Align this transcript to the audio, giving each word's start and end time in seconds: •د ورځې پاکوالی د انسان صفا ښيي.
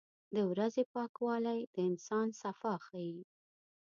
•د 0.35 0.37
ورځې 0.51 0.83
پاکوالی 0.93 1.59
د 1.73 1.75
انسان 1.89 2.27
صفا 2.41 2.73
ښيي. 2.85 3.19